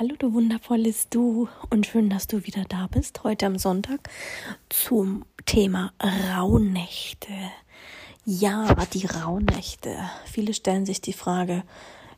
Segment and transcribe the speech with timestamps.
[0.00, 4.08] Hallo du wundervolles Du und schön, dass du wieder da bist, heute am Sonntag
[4.70, 7.34] zum Thema Rauhnächte.
[8.24, 9.94] Ja, die Rauhnächte.
[10.24, 11.64] Viele stellen sich die Frage,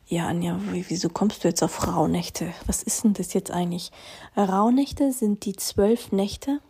[0.07, 2.55] ja Anja, wieso kommst du jetzt auf Rauhnächte?
[2.67, 3.91] Was ist denn das jetzt eigentlich?
[4.37, 6.61] Rauhnächte sind die zwölf Nächte.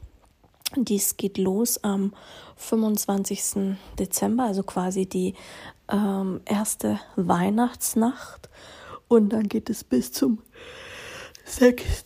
[0.77, 2.15] Dies geht los am
[2.57, 3.77] 25.
[3.99, 5.35] Dezember, also quasi die
[5.91, 8.49] ähm, erste Weihnachtsnacht.
[9.09, 10.39] Und dann geht es bis zum
[11.45, 12.05] 6.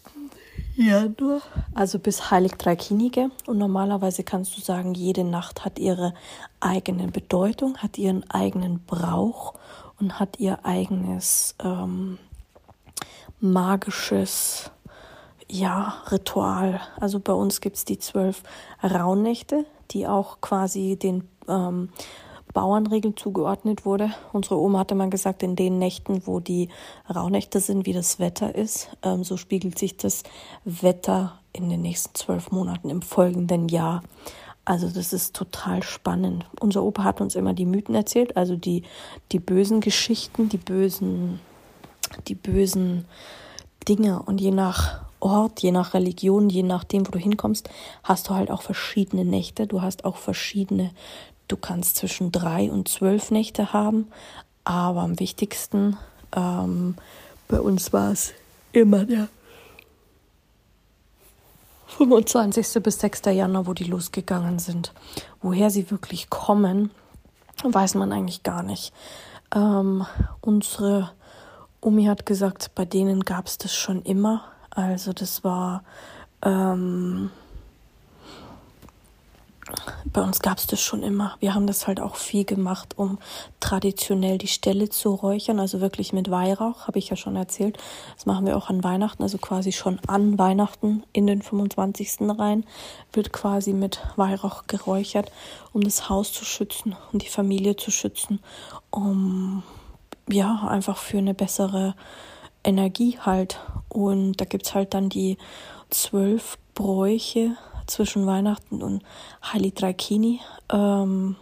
[0.76, 1.40] Januar.
[1.74, 3.30] Also bis Heilig Dreikinige.
[3.46, 6.14] Und normalerweise kannst du sagen, jede Nacht hat ihre
[6.60, 9.54] eigene Bedeutung, hat ihren eigenen Brauch
[9.98, 12.18] und hat ihr eigenes ähm,
[13.40, 14.70] magisches
[15.48, 16.80] ja, Ritual.
[17.00, 18.42] Also bei uns gibt es die zwölf
[18.82, 21.90] Rauhnächte, die auch quasi den ähm,
[22.56, 24.14] Bauernregeln zugeordnet wurde.
[24.32, 26.70] Unsere Oma hatte mal gesagt, in den Nächten, wo die
[27.14, 30.22] Rauhnächte sind, wie das Wetter ist, ähm, so spiegelt sich das
[30.64, 34.02] Wetter in den nächsten zwölf Monaten im folgenden Jahr.
[34.64, 36.46] Also das ist total spannend.
[36.58, 38.84] Unser Opa hat uns immer die Mythen erzählt, also die,
[39.32, 41.40] die bösen Geschichten, die bösen,
[42.26, 43.04] die bösen
[43.86, 44.22] Dinge.
[44.22, 47.68] Und je nach Ort, je nach Religion, je nachdem, wo du hinkommst,
[48.02, 49.66] hast du halt auch verschiedene Nächte.
[49.66, 50.92] Du hast auch verschiedene
[51.48, 54.08] Du kannst zwischen drei und zwölf Nächte haben,
[54.64, 55.96] aber am wichtigsten
[56.34, 56.96] ähm,
[57.48, 58.32] bei uns war es
[58.72, 59.28] immer der
[61.86, 62.82] 25.
[62.82, 63.22] bis 6.
[63.26, 64.92] Januar, wo die losgegangen sind.
[65.40, 66.90] Woher sie wirklich kommen,
[67.62, 68.92] weiß man eigentlich gar nicht.
[69.54, 70.04] Ähm,
[70.40, 71.12] unsere
[71.80, 74.44] Omi hat gesagt, bei denen gab es das schon immer.
[74.70, 75.84] Also das war
[76.42, 77.30] ähm,
[80.04, 81.36] bei uns gab es das schon immer.
[81.40, 83.18] Wir haben das halt auch viel gemacht, um
[83.60, 87.78] traditionell die Stelle zu räuchern, also wirklich mit Weihrauch, habe ich ja schon erzählt.
[88.14, 92.18] Das machen wir auch an Weihnachten, also quasi schon an Weihnachten in den 25.
[92.38, 92.64] rein,
[93.12, 95.32] wird quasi mit Weihrauch geräuchert,
[95.72, 98.40] um das Haus zu schützen und die Familie zu schützen,
[98.90, 99.62] um
[100.28, 101.94] ja, einfach für eine bessere
[102.64, 103.60] Energie halt.
[103.88, 105.38] Und da gibt es halt dann die
[105.90, 107.56] zwölf Bräuche,
[107.86, 109.02] zwischen Weihnachten und
[109.52, 110.40] Heilig Drakini
[110.72, 111.36] ähm,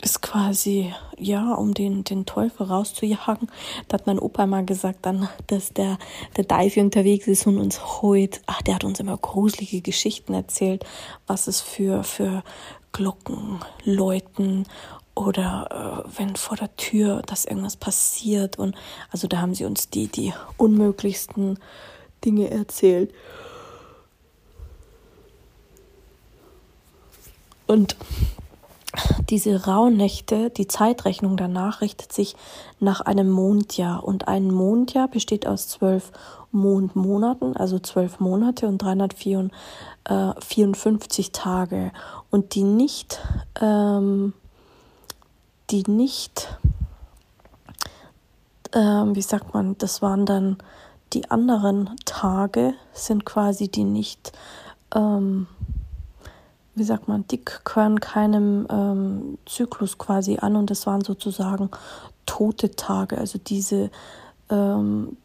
[0.00, 3.50] ist quasi, ja, um den, den Teufel rauszujagen.
[3.88, 5.98] Da hat mein Opa mal gesagt dann, dass der,
[6.36, 10.84] der Deifi unterwegs ist und uns heut, ach, der hat uns immer gruselige Geschichten erzählt,
[11.26, 12.44] was es für, für
[12.92, 14.66] Glocken läuten
[15.14, 18.76] oder äh, wenn vor der Tür, dass irgendwas passiert und
[19.10, 21.58] also da haben sie uns die, die unmöglichsten
[22.24, 23.12] Dinge erzählt.
[27.66, 27.96] Und
[29.28, 32.34] diese Rauhnächte, die Zeitrechnung danach richtet sich
[32.80, 34.02] nach einem Mondjahr.
[34.04, 36.10] Und ein Mondjahr besteht aus zwölf
[36.50, 41.92] Mondmonaten, also zwölf Monate und 354 Tage.
[42.30, 43.20] Und die nicht,
[43.60, 44.32] ähm,
[45.70, 46.56] die nicht,
[48.72, 50.56] ähm, wie sagt man, das waren dann
[51.12, 54.32] die anderen Tage sind quasi die nicht,
[54.94, 55.46] ähm,
[56.74, 61.70] wie sagt man, die gehören keinem ähm, Zyklus quasi an und das waren sozusagen
[62.26, 63.90] tote Tage, also diese
[64.50, 65.16] ähm,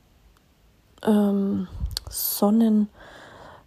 [1.04, 1.68] ähm
[2.10, 2.90] Sonnen,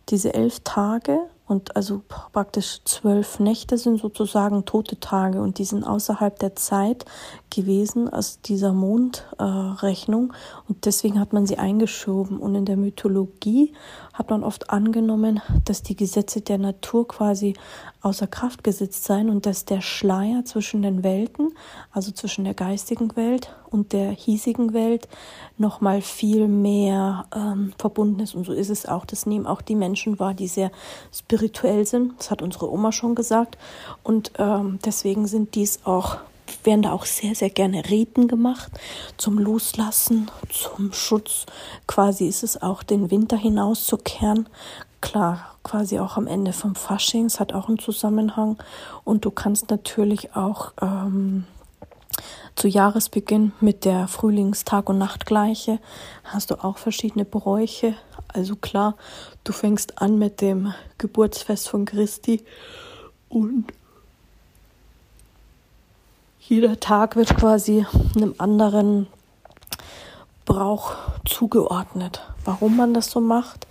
[0.09, 2.03] diese elf Tage und also
[2.33, 7.05] praktisch zwölf Nächte sind sozusagen tote Tage und die sind außerhalb der Zeit
[7.51, 12.39] gewesen aus dieser Mondrechnung äh, und deswegen hat man sie eingeschoben.
[12.39, 13.73] Und in der Mythologie
[14.13, 17.55] hat man oft angenommen, dass die Gesetze der Natur quasi
[18.03, 21.53] außer Kraft gesetzt seien und dass der Schleier zwischen den Welten,
[21.93, 25.09] also zwischen der geistigen Welt und der hiesigen Welt,
[25.59, 28.35] nochmal viel mehr ähm, verbunden ist.
[28.35, 29.05] Und so ist es auch.
[29.05, 30.71] Das nehmen auch die Menschen wahr, die sehr
[31.13, 32.13] spirituell sind.
[32.19, 33.57] Das hat unsere Oma schon gesagt.
[34.03, 36.19] Und ähm, deswegen sind dies auch
[36.65, 38.71] werden da auch sehr, sehr gerne Riten gemacht
[39.17, 41.47] zum Loslassen, zum Schutz.
[41.87, 44.49] Quasi ist es auch, den Winter hinauszukehren.
[45.01, 48.59] Klar, quasi auch am Ende vom Fasching, es hat auch einen Zusammenhang.
[49.05, 51.45] Und du kannst natürlich auch ähm,
[52.57, 55.79] zu Jahresbeginn mit der Frühlingstag- und Nachtgleiche
[56.25, 57.95] hast du auch verschiedene Bräuche.
[58.29, 58.97] Also klar,
[59.45, 62.43] du fängst an mit dem Geburtsfest von Christi
[63.29, 63.67] und
[66.41, 69.07] jeder Tag wird quasi einem anderen
[70.47, 70.95] Brauch
[71.27, 72.23] zugeordnet.
[72.45, 73.67] Warum man das so macht?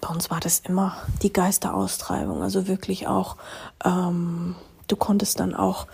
[0.00, 3.36] Bei uns war das immer die Geisteraustreibung, also wirklich auch,
[3.84, 4.56] ähm,
[4.88, 5.86] du konntest dann auch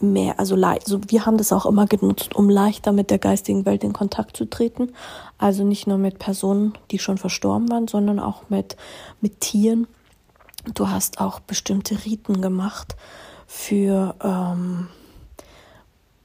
[0.00, 3.82] mehr, also also wir haben das auch immer genutzt, um leichter mit der geistigen Welt
[3.82, 4.92] in Kontakt zu treten.
[5.38, 8.76] Also nicht nur mit Personen, die schon verstorben waren, sondern auch mit,
[9.20, 9.86] mit Tieren.
[10.74, 12.96] Du hast auch bestimmte Riten gemacht
[13.46, 14.88] für ähm,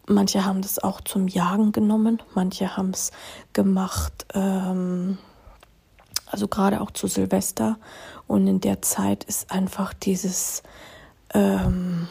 [0.08, 3.12] manche haben das auch zum Jagen genommen, manche haben es
[3.54, 5.18] gemacht, ähm,
[6.26, 7.78] also gerade auch zu Silvester.
[8.28, 10.64] Und in der Zeit ist einfach dieses
[11.34, 12.08] ähm,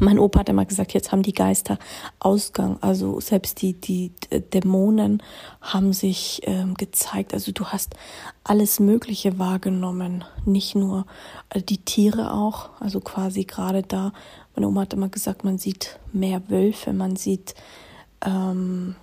[0.00, 1.78] mein Opa hat immer gesagt, jetzt haben die Geister
[2.18, 2.78] Ausgang.
[2.80, 4.12] Also selbst die, die
[4.52, 5.22] Dämonen
[5.60, 7.34] haben sich ähm, gezeigt.
[7.34, 7.94] Also du hast
[8.42, 10.24] alles Mögliche wahrgenommen.
[10.44, 11.06] Nicht nur
[11.50, 12.70] äh, die Tiere auch.
[12.80, 14.12] Also quasi gerade da.
[14.54, 17.54] Meine Oma hat immer gesagt, man sieht mehr Wölfe, man sieht,
[18.24, 18.94] ähm,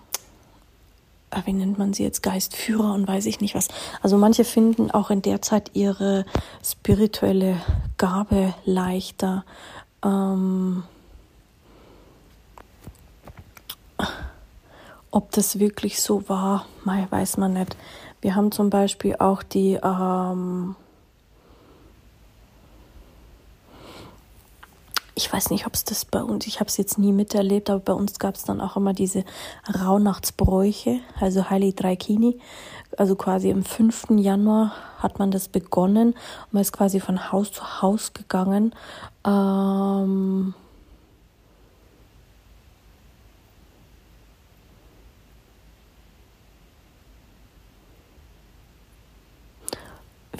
[1.29, 3.67] äh, wie nennt man sie jetzt, Geistführer und weiß ich nicht was.
[4.01, 6.25] Also manche finden auch in der Zeit ihre
[6.63, 7.57] spirituelle
[7.97, 9.43] Gabe leichter
[10.03, 10.83] ähm,
[15.11, 17.75] ob das wirklich so war, weiß man nicht.
[18.21, 20.75] Wir haben zum Beispiel auch die ähm,
[25.21, 27.79] ich weiß nicht, ob es das bei uns, ich habe es jetzt nie miterlebt, aber
[27.79, 29.23] bei uns gab es dann auch immer diese
[29.79, 32.39] Rauhnachtsbräuche, also Heilig Dreikini.
[32.97, 34.09] Also quasi im 5.
[34.17, 36.15] Januar hat man das begonnen.
[36.51, 38.75] Man ist quasi von Haus zu Haus gegangen.
[39.25, 40.53] Ähm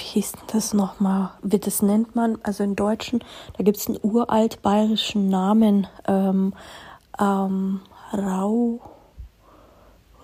[0.02, 1.30] wie hieß denn das nochmal?
[1.44, 3.24] Wie das nennt man, also in Deutschen,
[3.58, 5.88] da gibt es einen uralt bayerischen Namen.
[6.08, 6.54] Ähm,
[7.20, 7.82] ähm,
[8.12, 8.82] Rau,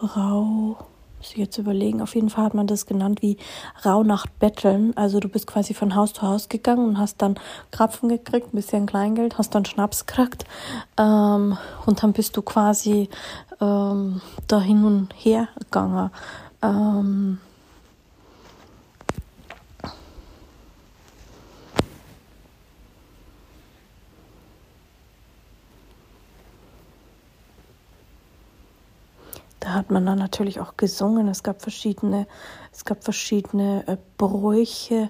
[0.02, 0.78] Rau,
[1.18, 2.02] muss ich jetzt überlegen.
[2.02, 3.38] Auf jeden Fall hat man das genannt wie
[3.86, 4.94] Rauhnacht betteln.
[4.96, 7.40] Also du bist quasi von Haus zu Haus gegangen und hast dann
[7.72, 10.46] Krapfen gekriegt, ein bisschen Kleingeld, hast dann Schnaps gekriegt
[10.98, 13.10] ähm, und dann bist du quasi
[13.62, 16.10] ähm, da hin und her gegangen.
[16.64, 17.40] Ähm,
[29.88, 31.30] hat man dann natürlich auch gesungen.
[31.30, 32.28] Es gab verschiedene,
[32.74, 35.10] es gab verschiedene äh, Bräuche.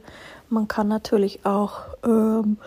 [0.50, 2.57] Man kann natürlich auch ähm,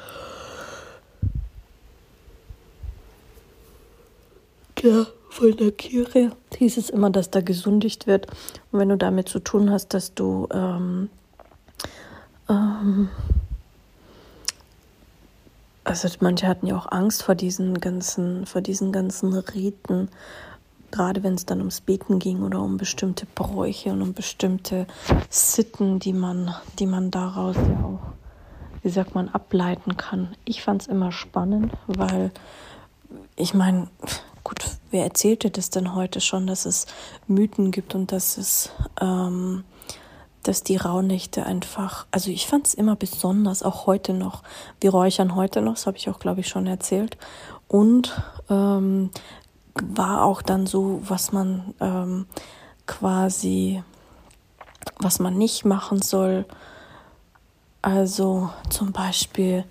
[4.83, 8.27] ja, von der Kirche hieß es immer, dass da gesündigt wird.
[8.73, 11.11] Und wenn du damit zu tun hast, dass du ähm,
[12.49, 13.09] ähm,
[15.85, 20.09] also manche hatten ja auch Angst vor diesen ganzen, vor diesen ganzen Riten
[20.91, 24.87] gerade wenn es dann ums Beten ging oder um bestimmte Bräuche und um bestimmte
[25.29, 28.13] Sitten, die man, die man daraus ja auch,
[28.83, 30.35] wie sagt man, ableiten kann.
[30.45, 32.31] Ich fand es immer spannend, weil
[33.37, 33.89] ich meine,
[34.45, 36.87] gut, wer erzählte das denn heute schon, dass es
[37.27, 39.65] Mythen gibt und dass es, ähm,
[40.43, 44.43] dass die Rauhnächte einfach, also ich fand es immer besonders, auch heute noch.
[44.81, 47.19] Wir räuchern heute noch, das habe ich auch, glaube ich, schon erzählt.
[47.69, 49.11] Und ähm,
[49.75, 52.27] war auch dann so, was man ähm,
[52.87, 53.83] quasi,
[54.99, 56.45] was man nicht machen soll.
[57.83, 59.65] Also zum Beispiel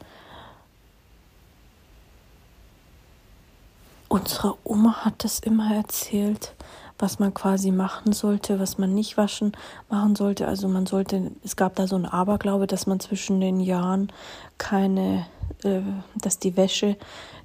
[4.08, 6.54] unsere Oma hat das immer erzählt,
[7.00, 9.54] was man quasi machen sollte, was man nicht waschen
[9.90, 10.48] machen sollte.
[10.48, 14.12] Also man sollte, es gab da so ein Aberglaube, dass man zwischen den Jahren
[14.58, 15.26] keine,
[15.64, 15.80] äh,
[16.16, 16.98] dass die Wäsche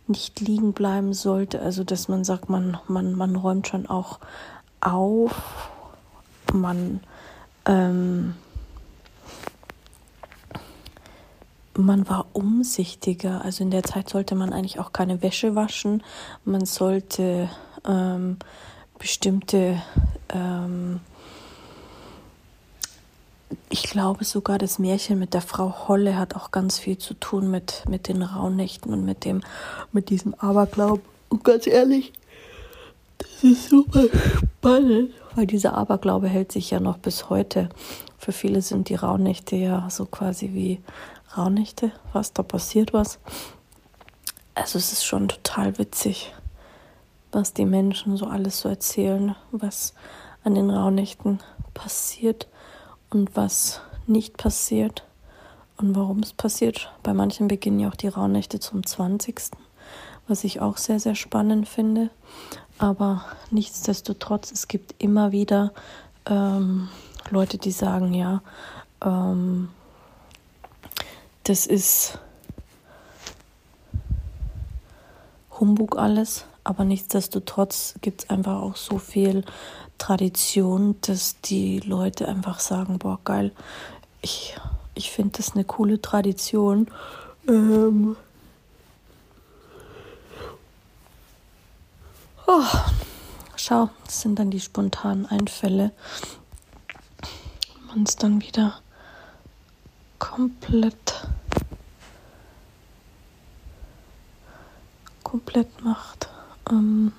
[0.08, 1.60] nicht liegen bleiben sollte.
[1.60, 4.18] Also dass man sagt, man, man, man räumt schon auch
[4.80, 5.70] auf,
[6.52, 7.00] man,
[7.64, 8.34] ähm,
[11.76, 13.44] man war umsichtiger.
[13.44, 16.02] Also in der Zeit sollte man eigentlich auch keine Wäsche waschen.
[16.44, 17.48] Man sollte
[17.86, 18.38] ähm,
[18.98, 19.82] bestimmte
[20.28, 21.00] ähm,
[23.68, 27.50] ich glaube sogar, das Märchen mit der Frau Holle hat auch ganz viel zu tun
[27.50, 29.42] mit, mit den Rauhnächten und mit dem,
[29.92, 31.00] mit diesem Aberglaub.
[31.28, 32.12] Und ganz ehrlich,
[33.18, 34.04] das ist super
[34.38, 37.68] spannend, weil dieser Aberglaube hält sich ja noch bis heute.
[38.18, 40.80] Für viele sind die Rauhnächte ja so quasi wie
[41.36, 43.18] Rauhnächte, was da passiert was.
[44.54, 46.32] also es ist schon total witzig,
[47.34, 49.94] was die Menschen so alles so erzählen, was
[50.44, 51.40] an den Rauhnächten
[51.74, 52.48] passiert
[53.10, 55.04] und was nicht passiert
[55.76, 56.92] und warum es passiert.
[57.02, 59.50] Bei manchen beginnen ja auch die Rauhnächte zum 20.,
[60.28, 62.10] was ich auch sehr, sehr spannend finde.
[62.78, 65.72] Aber nichtsdestotrotz, es gibt immer wieder
[66.26, 66.88] ähm,
[67.30, 68.42] Leute, die sagen, ja,
[69.04, 69.68] ähm,
[71.44, 72.18] das ist
[75.60, 79.44] Humbug alles, aber nichtsdestotrotz gibt es einfach auch so viel
[79.98, 83.52] Tradition, dass die Leute einfach sagen, boah, geil,
[84.22, 84.56] ich,
[84.94, 86.88] ich finde das eine coole Tradition.
[87.46, 88.16] Ähm
[92.46, 92.64] oh,
[93.56, 95.92] schau, das sind dann die spontanen Einfälle.
[97.88, 98.80] Man es dann wieder
[100.18, 101.26] komplett
[105.34, 106.28] komplett macht.
[106.70, 107.12] Ähm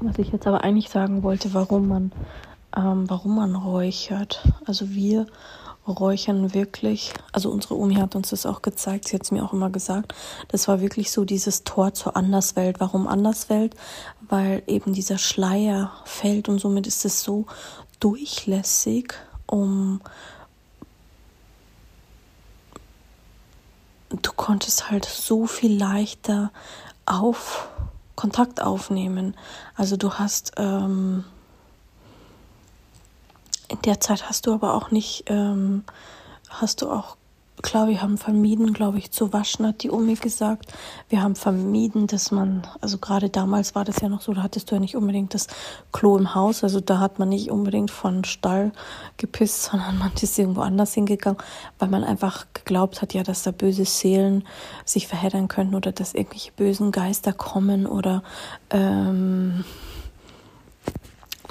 [0.00, 2.12] Was ich jetzt aber eigentlich sagen wollte, warum man,
[2.76, 4.46] ähm, warum man räuchert.
[4.64, 5.26] Also wir
[5.88, 9.52] räuchern wirklich, also unsere Omi hat uns das auch gezeigt, sie hat es mir auch
[9.52, 10.14] immer gesagt,
[10.48, 12.80] das war wirklich so dieses Tor zur Anderswelt.
[12.80, 13.74] Warum Anderswelt?
[14.28, 17.46] Weil eben dieser Schleier fällt und somit ist es so
[18.00, 19.14] durchlässig,
[19.46, 20.00] um
[24.10, 26.50] du konntest halt so viel leichter
[27.06, 27.68] auf
[28.14, 29.36] Kontakt aufnehmen.
[29.76, 31.24] Also du hast ähm,
[33.68, 35.84] in der Zeit hast du aber auch nicht, ähm,
[36.48, 37.16] hast du auch
[37.62, 40.72] klar, wir haben vermieden, glaube ich, zu waschen, hat die Omi gesagt.
[41.08, 44.70] Wir haben vermieden, dass man, also gerade damals war das ja noch so, da hattest
[44.70, 45.46] du ja nicht unbedingt das
[45.92, 48.72] Klo im Haus, also da hat man nicht unbedingt von Stall
[49.16, 51.38] gepisst, sondern man ist irgendwo anders hingegangen,
[51.78, 54.44] weil man einfach geglaubt hat, ja, dass da böse Seelen
[54.84, 58.22] sich verheddern könnten oder dass irgendwelche bösen Geister kommen oder
[58.70, 59.64] ähm,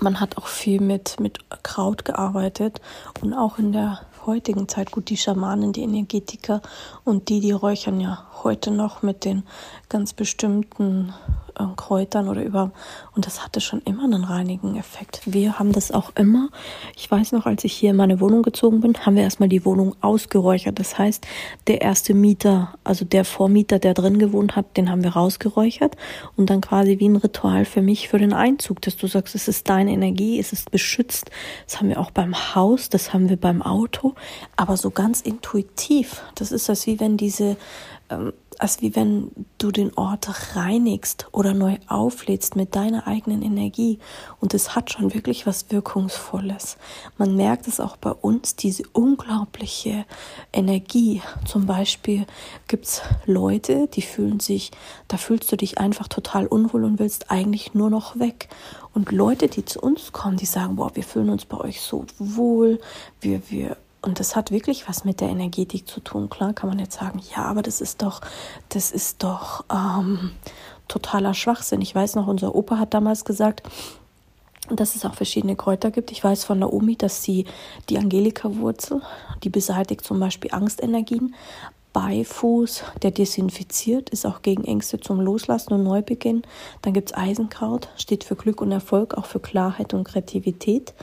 [0.01, 2.81] man hat auch viel mit, mit Kraut gearbeitet
[3.21, 4.91] und auch in der heutigen Zeit.
[4.91, 6.61] Gut, die Schamanen, die Energetiker
[7.03, 9.43] und die, die räuchern ja heute noch mit den
[9.89, 11.13] ganz bestimmten
[11.59, 12.71] äh, Kräutern oder über.
[13.15, 15.21] Und das hatte schon immer einen reinigen Effekt.
[15.25, 16.49] Wir haben das auch immer.
[16.95, 19.65] Ich weiß noch, als ich hier in meine Wohnung gezogen bin, haben wir erstmal die
[19.65, 20.79] Wohnung ausgeräuchert.
[20.79, 21.25] Das heißt,
[21.67, 25.95] der erste Mieter, also der Vormieter, der drin gewohnt hat, den haben wir rausgeräuchert
[26.35, 29.47] und dann quasi wie ein Ritual für mich für den Einzug, dass du sagst, es
[29.47, 31.31] ist deine Energie, es ist beschützt.
[31.65, 34.15] Das haben wir auch beim Haus, das haben wir beim Auto,
[34.55, 36.23] aber so ganz intuitiv.
[36.35, 37.57] Das ist das wie wenn diese
[38.09, 43.99] ähm, als wie wenn du den Ort reinigst oder neu auflädst mit deiner eigenen Energie.
[44.39, 46.77] Und es hat schon wirklich was Wirkungsvolles.
[47.17, 50.05] Man merkt es auch bei uns, diese unglaubliche
[50.53, 51.21] Energie.
[51.45, 52.25] Zum Beispiel
[52.67, 54.71] gibt's Leute, die fühlen sich,
[55.07, 58.49] da fühlst du dich einfach total unwohl und willst eigentlich nur noch weg.
[58.93, 62.05] Und Leute, die zu uns kommen, die sagen, boah, wir fühlen uns bei euch so
[62.17, 62.79] wohl,
[63.19, 66.29] wir, wir und das hat wirklich was mit der Energetik zu tun.
[66.29, 68.21] Klar kann man jetzt sagen, ja, aber das ist doch,
[68.69, 70.31] das ist doch ähm,
[70.87, 71.81] totaler Schwachsinn.
[71.81, 73.63] Ich weiß noch, unser Opa hat damals gesagt,
[74.69, 76.11] dass es auch verschiedene Kräuter gibt.
[76.11, 77.45] Ich weiß von Naomi, dass sie
[77.89, 79.01] die Angelika-Wurzel,
[79.43, 81.35] die beseitigt zum Beispiel Angstenergien.
[81.93, 86.43] Beifuß, der desinfiziert, ist auch gegen Ängste zum Loslassen und Neubeginn.
[86.81, 90.93] Dann gibt es Eisenkraut, steht für Glück und Erfolg, auch für Klarheit und Kreativität.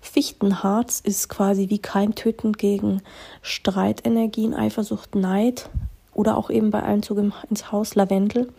[0.00, 3.02] Fichtenharz ist quasi wie keimtötend gegen
[3.42, 5.68] Streitenergien, Eifersucht, Neid
[6.12, 8.52] oder auch eben bei Einzug ins Haus Lavendel.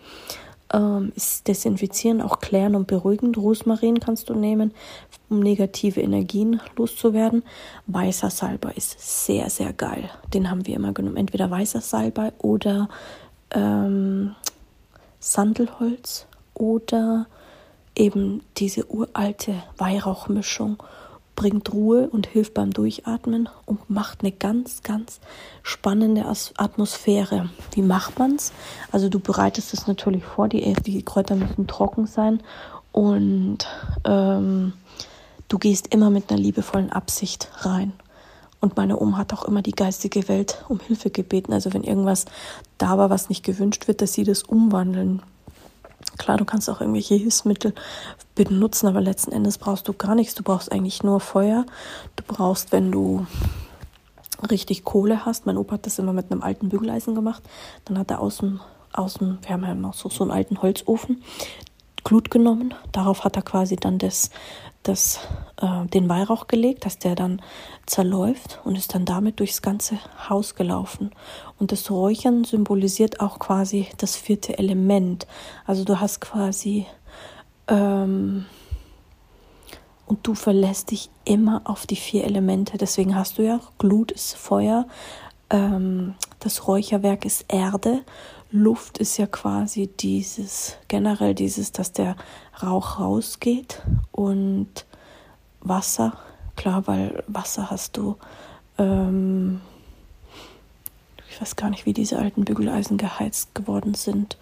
[0.71, 3.37] Ähm, ist desinfizierend, auch klärend und beruhigend.
[3.37, 4.71] Rosmarin kannst du nehmen,
[5.27, 7.43] um negative Energien loszuwerden.
[7.87, 10.09] Weißer Salbei ist sehr, sehr geil.
[10.31, 11.17] Den haben wir immer genommen.
[11.17, 12.87] Entweder weißer Salbei oder
[13.51, 14.35] ähm,
[15.19, 17.25] Sandelholz oder
[17.95, 20.81] eben diese uralte Weihrauchmischung
[21.39, 25.21] bringt Ruhe und hilft beim Durchatmen und macht eine ganz, ganz
[25.63, 26.25] spannende
[26.57, 27.49] Atmosphäre.
[27.71, 28.51] Wie macht man's?
[28.91, 32.41] Also du bereitest es natürlich vor, die, die Kräuter müssen trocken sein
[32.91, 33.59] und
[34.03, 34.73] ähm,
[35.47, 37.93] du gehst immer mit einer liebevollen Absicht rein.
[38.59, 41.53] Und meine Oma hat auch immer die geistige Welt um Hilfe gebeten.
[41.53, 42.25] Also wenn irgendwas
[42.77, 45.21] da war, was nicht gewünscht wird, dass sie das umwandeln
[46.17, 47.73] Klar, du kannst auch irgendwelche Hilfsmittel
[48.35, 50.35] benutzen, aber letzten Endes brauchst du gar nichts.
[50.35, 51.65] Du brauchst eigentlich nur Feuer.
[52.15, 53.25] Du brauchst, wenn du
[54.49, 55.45] richtig Kohle hast.
[55.45, 57.43] Mein Opa hat das immer mit einem alten Bügeleisen gemacht.
[57.85, 58.59] Dann hat er außen,
[58.93, 61.23] außen, wir haben ja noch so, so einen alten Holzofen.
[62.03, 62.73] Glut genommen.
[62.91, 64.29] Darauf hat er quasi dann das,
[64.83, 65.19] das,
[65.61, 67.41] äh, den Weihrauch gelegt, dass der dann
[67.85, 71.11] zerläuft und ist dann damit durchs ganze Haus gelaufen.
[71.59, 75.27] Und das Räuchern symbolisiert auch quasi das vierte Element.
[75.65, 76.85] Also du hast quasi
[77.67, 78.45] ähm,
[80.05, 82.77] und du verlässt dich immer auf die vier Elemente.
[82.77, 84.87] Deswegen hast du ja Glut ist Feuer,
[85.49, 88.01] ähm, das Räucherwerk ist Erde,
[88.51, 92.15] Luft ist ja quasi dieses, generell dieses, dass der
[92.63, 94.85] Rauch rausgeht und
[95.61, 96.13] Wasser,
[96.55, 98.17] klar, weil Wasser hast du,
[98.79, 99.61] ähm,
[101.29, 104.37] ich weiß gar nicht, wie diese alten Bügeleisen geheizt geworden sind.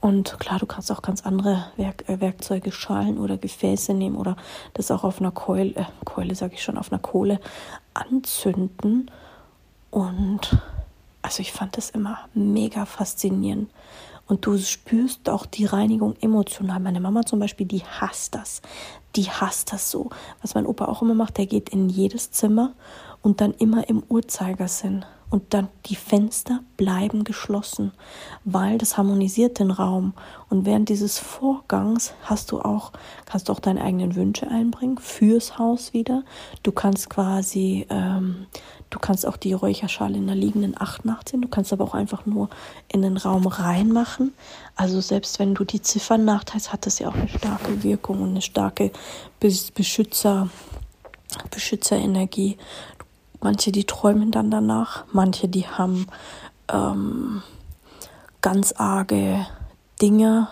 [0.00, 4.36] Und klar, du kannst auch ganz andere Werk äh, Werkzeuge, Schalen oder Gefäße nehmen oder
[4.74, 7.40] das auch auf einer Keule, äh, Keule sage ich schon, auf einer Kohle
[7.94, 9.10] anzünden.
[9.90, 10.60] Und
[11.26, 13.68] also ich fand das immer mega faszinierend.
[14.28, 16.78] Und du spürst auch die Reinigung emotional.
[16.78, 18.62] Meine Mama zum Beispiel, die hasst das.
[19.16, 20.10] Die hasst das so.
[20.40, 22.74] Was mein Opa auch immer macht, der geht in jedes Zimmer
[23.22, 27.92] und dann immer im Uhrzeigersinn und dann die Fenster bleiben geschlossen,
[28.44, 30.14] weil das harmonisiert den Raum.
[30.48, 32.92] Und während dieses Vorgangs hast du auch,
[33.24, 36.22] kannst du auch deine eigenen Wünsche einbringen fürs Haus wieder.
[36.62, 38.46] Du kannst quasi, ähm,
[38.90, 41.42] du kannst auch die Räucherschale in der liegenden Acht nachziehen.
[41.42, 42.48] Du kannst aber auch einfach nur
[42.86, 44.32] in den Raum reinmachen.
[44.76, 48.30] Also selbst wenn du die Ziffern nachteilst, hat das ja auch eine starke Wirkung und
[48.30, 48.92] eine starke
[49.40, 50.48] Beschützer,
[51.50, 52.58] Beschützerenergie.
[53.40, 56.06] Manche, die träumen dann danach, manche, die haben
[56.68, 57.42] ähm,
[58.40, 59.46] ganz arge
[60.00, 60.48] Dinge,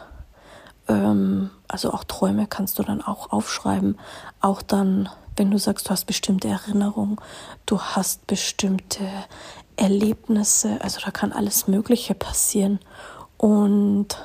[0.89, 3.99] ähm, also auch Träume kannst du dann auch aufschreiben.
[4.41, 7.17] Auch dann, wenn du sagst, du hast bestimmte Erinnerungen,
[7.67, 9.09] du hast bestimmte
[9.77, 12.79] Erlebnisse, also da kann alles Mögliche passieren.
[13.37, 14.19] Und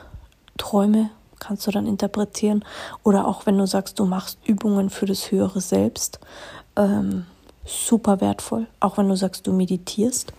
[0.58, 2.64] Träume kannst du dann interpretieren.
[3.04, 6.20] Oder auch wenn du sagst, du machst Übungen für das höhere Selbst.
[6.76, 7.26] Ähm,
[7.70, 10.34] super wertvoll, auch wenn du sagst, du meditierst.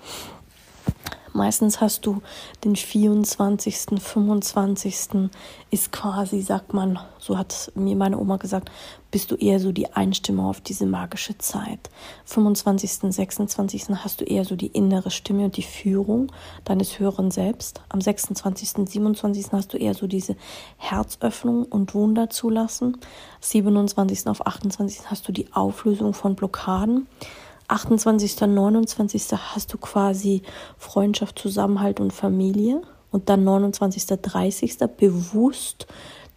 [1.32, 2.22] Meistens hast du
[2.64, 5.30] den 24., 25.
[5.70, 8.70] ist quasi, sagt man, so hat mir meine Oma gesagt,
[9.10, 11.90] bist du eher so die Einstimmung auf diese magische Zeit.
[12.24, 13.88] 25., 26.
[13.96, 16.32] hast du eher so die innere Stimme und die Führung
[16.64, 17.80] deines höheren Selbst.
[17.88, 19.52] Am 26., 27.
[19.52, 20.36] hast du eher so diese
[20.78, 22.96] Herzöffnung und Wunder zulassen.
[23.40, 24.26] 27.
[24.26, 25.10] auf 28.
[25.10, 27.06] hast du die Auflösung von Blockaden.
[27.70, 29.32] 28., 29.
[29.32, 30.42] hast du quasi
[30.76, 32.82] Freundschaft, Zusammenhalt und Familie.
[33.12, 34.78] Und dann 29., 30.
[34.96, 35.86] bewusst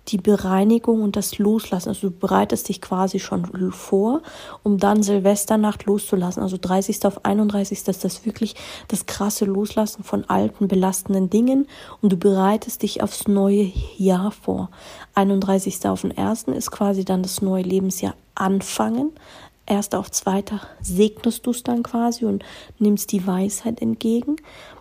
[0.09, 1.89] die Bereinigung und das Loslassen.
[1.89, 4.21] Also du bereitest dich quasi schon vor,
[4.61, 6.43] um dann Silvesternacht loszulassen.
[6.43, 7.05] Also 30.
[7.05, 7.87] auf 31.
[7.87, 8.55] ist das wirklich
[8.89, 11.67] das krasse Loslassen von alten, belastenden Dingen
[12.01, 14.69] und du bereitest dich aufs neue Jahr vor.
[15.15, 15.85] 31.
[15.85, 16.43] auf den 1.
[16.49, 19.11] ist quasi dann das neue Lebensjahr anfangen
[19.65, 22.43] erster auf zweiter segnest du es dann quasi und
[22.79, 24.35] nimmst die Weisheit entgegen.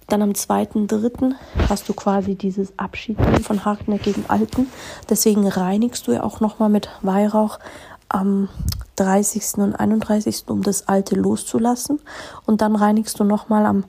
[0.09, 1.37] Dann am zweiten, dritten
[1.69, 4.67] hast du quasi dieses Abschied von hartnäckigen Alten.
[5.09, 7.59] Deswegen reinigst du ja auch nochmal mit Weihrauch
[8.09, 8.49] am
[8.97, 9.55] 30.
[9.59, 12.01] und 31., um das Alte loszulassen.
[12.45, 13.85] Und dann reinigst du nochmal am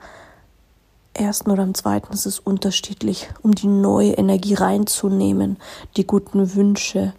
[1.13, 5.58] ersten oder am zweiten, es ist unterschiedlich, um die neue Energie reinzunehmen,
[5.95, 7.13] die guten Wünsche.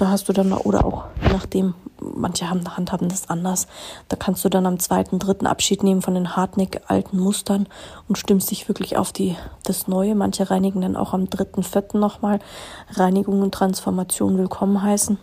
[0.00, 3.66] Da hast du dann, oder auch nachdem, manche haben, handhaben das anders.
[4.08, 7.66] Da kannst du dann am zweiten, dritten Abschied nehmen von den hartnäck alten Mustern
[8.08, 10.14] und stimmst dich wirklich auf die, das Neue.
[10.14, 12.38] Manche reinigen dann auch am dritten, vierten nochmal.
[12.94, 15.18] Reinigung und Transformation willkommen heißen.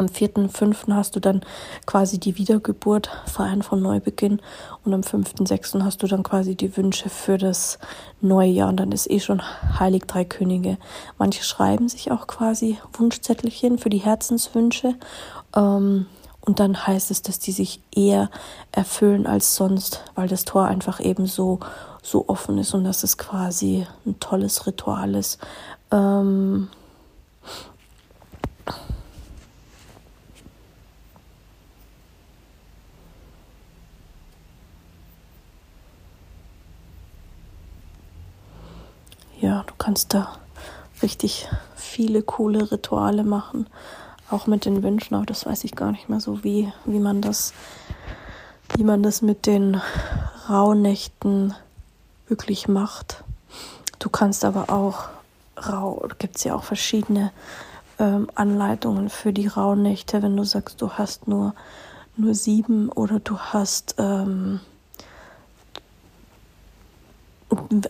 [0.00, 1.42] Am vierten, fünften hast du dann
[1.84, 4.40] quasi die Wiedergeburt, Feiern von Neubeginn.
[4.82, 7.78] Und am fünften, sechsten hast du dann quasi die Wünsche für das
[8.22, 8.70] neue Jahr.
[8.70, 9.42] Und dann ist eh schon
[9.78, 10.78] Heilig Drei Könige.
[11.18, 14.94] Manche schreiben sich auch quasi Wunschzettelchen für die Herzenswünsche.
[15.54, 16.06] Ähm,
[16.40, 18.30] und dann heißt es, dass die sich eher
[18.72, 21.60] erfüllen als sonst, weil das Tor einfach eben so,
[22.02, 25.38] so offen ist und dass es quasi ein tolles Ritual ist.
[25.92, 26.68] Ähm,
[39.40, 40.36] ja, du kannst da
[41.02, 43.66] richtig viele coole Rituale machen,
[44.30, 47.20] auch mit den Wünschen, aber das weiß ich gar nicht mehr so, wie, wie man
[47.22, 47.52] das,
[48.76, 49.80] wie man das mit den
[50.48, 51.54] Rauhnächten
[52.28, 53.24] wirklich macht.
[53.98, 55.08] Du kannst aber auch
[55.56, 57.32] rau, gibt es ja auch verschiedene
[57.98, 61.54] ähm, Anleitungen für die Rauhnächte, wenn du sagst, du hast nur,
[62.16, 64.60] nur sieben oder du hast ähm,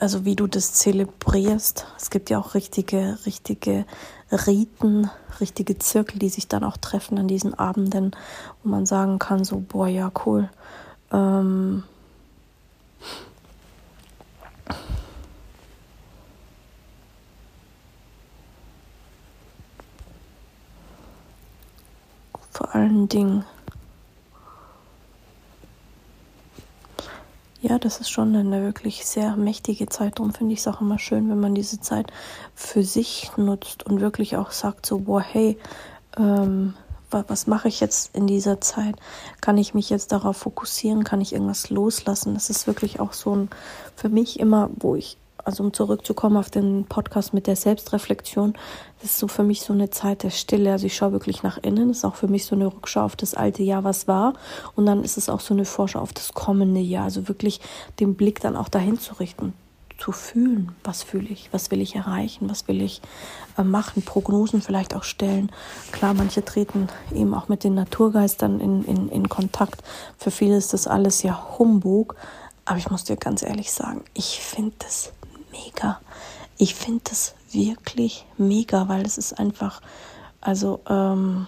[0.00, 1.86] also wie du das zelebrierst.
[1.96, 3.84] Es gibt ja auch richtige, richtige
[4.30, 8.12] Riten, richtige Zirkel, die sich dann auch treffen an diesen Abenden,
[8.62, 10.48] wo man sagen kann, so, boah, ja, cool.
[11.12, 11.82] Ähm,
[22.50, 23.44] vor allen Dingen
[27.70, 30.18] ja, das ist schon eine wirklich sehr mächtige Zeit.
[30.18, 32.12] Darum finde ich es auch immer schön, wenn man diese Zeit
[32.56, 35.56] für sich nutzt und wirklich auch sagt, so, boah, hey,
[36.18, 36.74] ähm,
[37.12, 38.96] was mache ich jetzt in dieser Zeit?
[39.40, 41.04] Kann ich mich jetzt darauf fokussieren?
[41.04, 42.34] Kann ich irgendwas loslassen?
[42.34, 43.50] Das ist wirklich auch so ein,
[43.94, 48.54] für mich immer, wo ich also um zurückzukommen auf den Podcast mit der Selbstreflexion,
[49.00, 50.72] das ist so für mich so eine Zeit der Stille.
[50.72, 51.88] Also ich schaue wirklich nach innen.
[51.88, 54.34] Das ist auch für mich so eine Rückschau auf das alte Jahr, was war.
[54.76, 57.04] Und dann ist es auch so eine Vorschau auf das kommende Jahr.
[57.04, 57.60] Also wirklich
[57.98, 59.54] den Blick dann auch dahin zu richten,
[59.98, 63.00] zu fühlen, was fühle ich, was will ich erreichen, was will ich
[63.56, 65.50] äh, machen, Prognosen vielleicht auch stellen.
[65.92, 69.82] Klar, manche treten eben auch mit den Naturgeistern in, in, in Kontakt.
[70.18, 72.16] Für viele ist das alles ja Humbug.
[72.66, 75.12] Aber ich muss dir ganz ehrlich sagen, ich finde das
[75.52, 76.00] mega.
[76.58, 79.80] Ich finde das wirklich mega, weil es ist einfach,
[80.40, 81.46] also, ähm,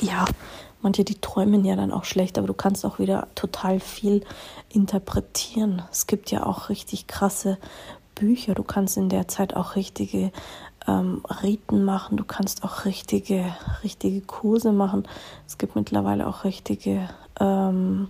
[0.00, 0.24] ja,
[0.80, 4.24] manche, die träumen ja dann auch schlecht, aber du kannst auch wieder total viel
[4.68, 5.82] interpretieren.
[5.90, 7.58] Es gibt ja auch richtig krasse
[8.14, 8.54] Bücher.
[8.54, 10.32] Du kannst in der Zeit auch richtige
[10.86, 12.16] ähm, Riten machen.
[12.16, 13.44] Du kannst auch richtige,
[13.82, 15.06] richtige Kurse machen.
[15.46, 17.08] Es gibt mittlerweile auch richtige,
[17.40, 18.08] ähm,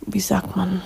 [0.00, 0.82] wie sagt man,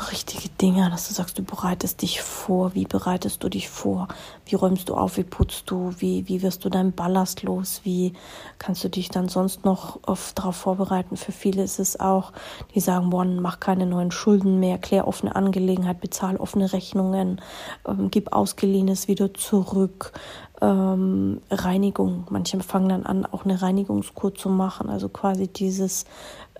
[0.00, 2.74] richtige Dinge, dass du sagst, du bereitest dich vor.
[2.74, 4.08] Wie bereitest du dich vor?
[4.46, 5.16] Wie räumst du auf?
[5.16, 5.92] Wie putzt du?
[5.98, 7.80] Wie, wie wirst du deinen Ballast los?
[7.84, 8.14] Wie
[8.58, 9.98] kannst du dich dann sonst noch
[10.34, 11.16] darauf vorbereiten?
[11.16, 12.32] Für viele ist es auch,
[12.74, 17.40] die sagen, boah, mach keine neuen Schulden mehr, klär offene Angelegenheit, bezahl offene Rechnungen,
[17.86, 20.12] ähm, gib Ausgeliehenes wieder zurück.
[20.60, 22.26] Ähm, Reinigung.
[22.30, 24.90] Manche fangen dann an, auch eine Reinigungskur zu machen.
[24.90, 26.04] Also quasi dieses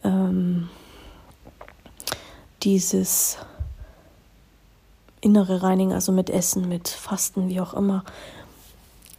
[0.02, 0.68] ähm,
[2.62, 3.38] dieses
[5.20, 8.04] innere Reinigen, also mit Essen, mit Fasten, wie auch immer.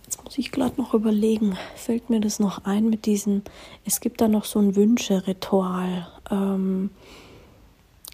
[0.06, 3.44] Jetzt muss ich gerade noch überlegen, fällt mir das noch ein mit diesen,
[3.86, 6.08] es gibt da noch so ein Wünscheritual.
[6.30, 6.90] Ähm,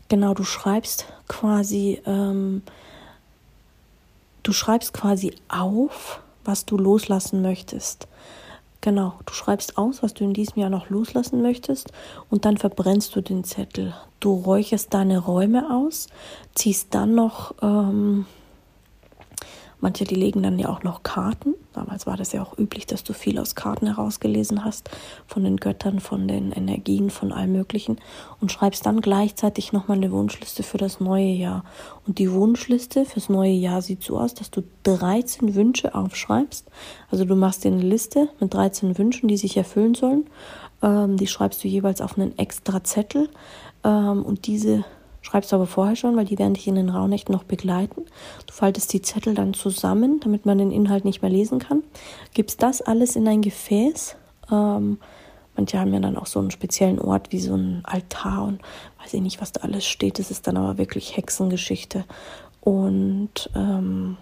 [0.10, 2.62] genau, du schreibst quasi, ähm,
[4.44, 8.08] du schreibst quasi auf, was du loslassen möchtest.
[8.82, 11.92] Genau, du schreibst aus, was du in diesem Jahr noch loslassen möchtest
[12.30, 13.94] und dann verbrennst du den Zettel.
[14.20, 16.08] Du räucherst deine Räume aus,
[16.54, 18.26] ziehst dann noch ähm,
[19.80, 21.54] Manche, die legen dann ja auch noch Karten.
[21.74, 24.90] Damals war das ja auch üblich, dass du viel aus Karten herausgelesen hast,
[25.28, 27.98] von den Göttern, von den Energien, von allem Möglichen
[28.42, 31.64] und schreibst dann gleichzeitig nochmal eine Wunschliste für das neue Jahr.
[32.08, 36.68] Und die Wunschliste fürs neue Jahr sieht so aus, dass du 13 Wünsche aufschreibst.
[37.12, 40.26] Also du machst dir eine Liste mit 13 Wünschen, die sich erfüllen sollen.
[40.82, 43.30] Ähm, die schreibst du jeweils auf einen extra Zettel.
[43.84, 44.86] Ähm, und diese
[45.22, 48.06] Schreibst aber vorher schon, weil die werden dich in den Rauhnächten noch begleiten.
[48.46, 51.84] Du faltest die Zettel dann zusammen, damit man den Inhalt nicht mehr lesen kann.
[52.34, 54.16] Gibst das alles in ein Gefäß.
[54.52, 55.00] Ähm,
[55.56, 58.62] manche haben ja dann auch so einen speziellen Ort wie so ein Altar und
[59.02, 60.20] weiß ich nicht, was da alles steht.
[60.20, 62.06] Das ist dann aber wirklich Hexengeschichte.
[62.62, 64.18] Und ähm,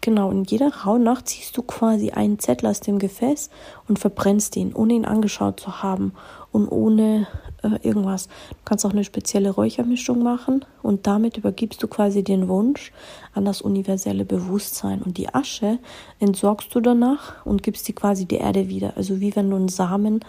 [0.00, 3.50] genau, in jeder Rauhnacht ziehst du quasi einen Zettel aus dem Gefäß
[3.88, 6.12] und verbrennst ihn, ohne ihn angeschaut zu haben
[6.52, 7.26] und ohne
[7.62, 8.26] äh, irgendwas.
[8.50, 12.92] Du kannst auch eine spezielle Räuchermischung machen und damit übergibst du quasi den Wunsch
[13.34, 15.02] an das universelle Bewusstsein.
[15.02, 15.78] Und die Asche
[16.20, 18.96] entsorgst du danach und gibst sie quasi der Erde wieder.
[18.96, 20.20] Also wie wenn du einen Samen,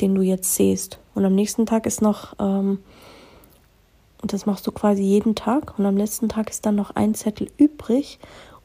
[0.00, 0.98] den du jetzt säst.
[1.14, 2.78] Und am nächsten Tag ist noch, ähm,
[4.22, 7.14] und das machst du quasi jeden Tag, und am letzten Tag ist dann noch ein
[7.14, 8.18] Zettel übrig.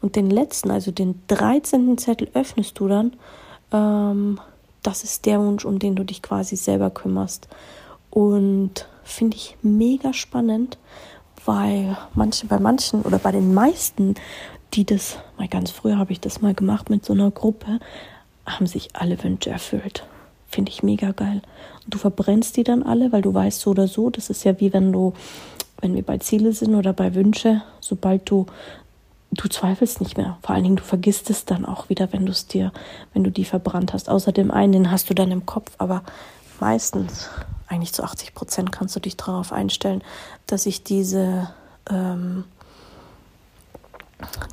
[0.05, 1.97] Und den letzten, also den 13.
[1.97, 3.13] Zettel öffnest du dann.
[3.73, 4.39] Ähm,
[4.83, 7.47] das ist der Wunsch, um den du dich quasi selber kümmerst.
[8.11, 10.77] Und finde ich mega spannend,
[11.43, 14.13] weil manche, bei manchen oder bei den meisten,
[14.75, 17.79] die das, mal ganz früher habe ich das mal gemacht mit so einer Gruppe,
[18.45, 20.05] haben sich alle Wünsche erfüllt.
[20.47, 21.41] Finde ich mega geil.
[21.83, 24.59] Und du verbrennst die dann alle, weil du weißt so oder so, das ist ja
[24.59, 25.13] wie wenn du,
[25.81, 28.45] wenn wir bei Ziele sind oder bei Wünsche, sobald du
[29.35, 30.37] du zweifelst nicht mehr.
[30.41, 32.71] Vor allen Dingen, du vergisst es dann auch wieder, wenn du es dir,
[33.13, 34.09] wenn du die verbrannt hast.
[34.09, 36.03] Außerdem einen, den hast du dann im Kopf, aber
[36.59, 37.29] meistens
[37.67, 40.03] eigentlich zu 80 Prozent kannst du dich darauf einstellen,
[40.47, 41.49] dass ich diese,
[41.89, 42.45] ähm,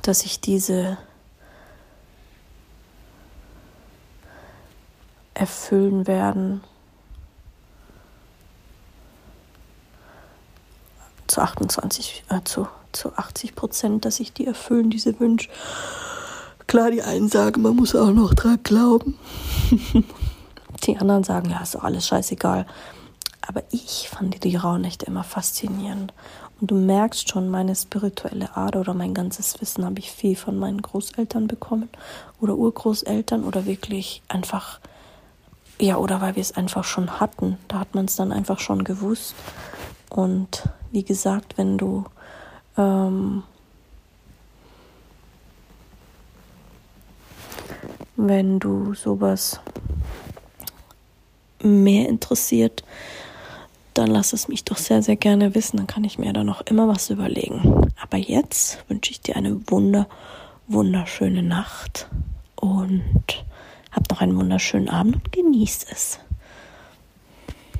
[0.01, 0.97] dass ich diese
[5.33, 6.63] erfüllen werden.
[11.27, 15.49] Zu 28, äh, zu zu 80 Prozent, dass sich die erfüllen, diese Wünsche.
[16.67, 19.17] Klar, die einen sagen, man muss auch noch dran glauben.
[20.85, 22.65] die anderen sagen, ja, ist doch alles scheißegal.
[23.45, 26.13] Aber ich fand die Rauhnächte immer faszinierend.
[26.61, 30.57] Und du merkst schon, meine spirituelle Ader oder mein ganzes Wissen habe ich viel von
[30.57, 31.89] meinen Großeltern bekommen
[32.39, 34.79] oder Urgroßeltern oder wirklich einfach,
[35.79, 37.57] ja, oder weil wir es einfach schon hatten.
[37.67, 39.35] Da hat man es dann einfach schon gewusst.
[40.09, 42.05] Und wie gesagt, wenn du
[42.77, 43.43] ähm,
[48.15, 49.59] wenn du sowas
[51.61, 52.83] mehr interessiert,
[53.93, 55.77] dann lass es mich doch sehr, sehr gerne wissen.
[55.77, 57.91] Dann kann ich mir da noch immer was überlegen.
[58.01, 60.07] Aber jetzt wünsche ich dir eine wunder,
[60.67, 62.07] wunderschöne Nacht
[62.55, 63.45] und
[63.91, 66.19] hab noch einen wunderschönen Abend und genieß es.